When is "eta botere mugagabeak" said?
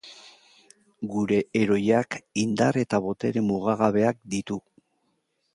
2.85-4.23